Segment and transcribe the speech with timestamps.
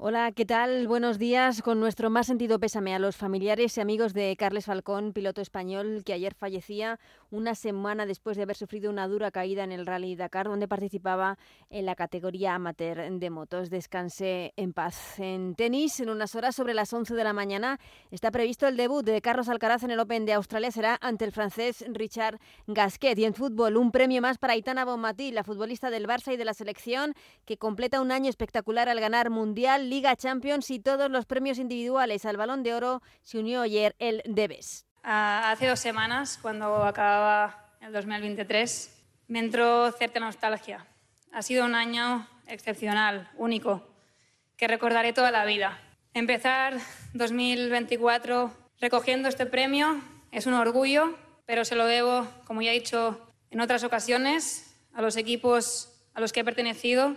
[0.00, 0.86] Hola, ¿qué tal?
[0.86, 1.60] Buenos días.
[1.60, 6.04] Con nuestro más sentido pésame a los familiares y amigos de Carles Falcón, piloto español
[6.06, 7.00] que ayer fallecía
[7.32, 11.36] una semana después de haber sufrido una dura caída en el Rally Dakar, donde participaba
[11.68, 13.70] en la categoría amateur de motos.
[13.70, 15.18] Descanse en paz.
[15.18, 17.80] En tenis, en unas horas sobre las 11 de la mañana,
[18.12, 20.70] está previsto el debut de Carlos Alcaraz en el Open de Australia.
[20.70, 22.38] Será ante el francés Richard
[22.68, 23.18] Gasquet.
[23.18, 26.44] Y en fútbol, un premio más para Aitana Bonmatí, la futbolista del Barça y de
[26.44, 31.24] la selección, que completa un año espectacular al ganar Mundial Liga Champions y todos los
[31.24, 34.86] premios individuales al Balón de Oro se unió ayer el Debes.
[35.02, 38.94] hace dos semanas, cuando acababa el 2023,
[39.28, 40.86] me entró cierta nostalgia.
[41.32, 43.86] Ha sido un año excepcional, único,
[44.56, 45.80] que recordaré toda la vida.
[46.14, 46.78] Empezar
[47.14, 50.00] 2024 recogiendo este premio
[50.32, 53.20] es un orgullo, pero se lo debo, como ya he dicho
[53.50, 57.16] en otras ocasiones, a los equipos a los que he pertenecido,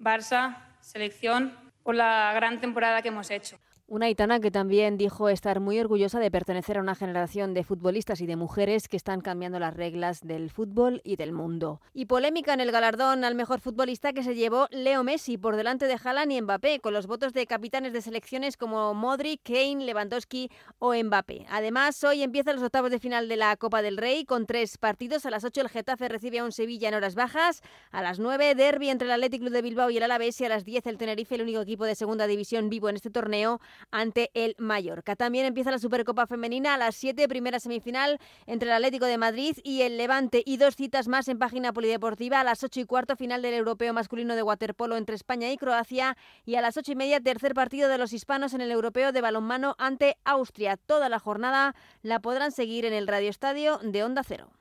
[0.00, 3.56] Barça, selección por la gran temporada que hemos hecho.
[3.88, 8.20] Una itana que también dijo estar muy orgullosa de pertenecer a una generación de futbolistas
[8.20, 11.80] y de mujeres que están cambiando las reglas del fútbol y del mundo.
[11.94, 15.86] Y polémica en el galardón al mejor futbolista que se llevó Leo Messi por delante
[15.86, 20.50] de Haaland y Mbappé, con los votos de capitanes de selecciones como Modric, Kane, Lewandowski
[20.80, 21.46] o Mbappé.
[21.48, 25.26] Además, hoy empiezan los octavos de final de la Copa del Rey con tres partidos.
[25.26, 27.62] A las 8 el Getafe recibe a un Sevilla en horas bajas.
[27.92, 30.48] A las 9 derby entre el Athletic Club de Bilbao y el Alavés y a
[30.48, 33.60] las 10 el Tenerife, el único equipo de segunda división vivo en este torneo
[33.90, 35.16] ante el Mallorca.
[35.16, 39.56] También empieza la Supercopa Femenina a las 7, primera semifinal entre el Atlético de Madrid
[39.62, 43.16] y el Levante y dos citas más en página polideportiva a las 8 y cuarto
[43.16, 46.96] final del Europeo Masculino de Waterpolo entre España y Croacia y a las 8 y
[46.96, 50.76] media tercer partido de los hispanos en el Europeo de Balonmano ante Austria.
[50.76, 54.56] Toda la jornada la podrán seguir en el Radio Estadio de Onda Cero.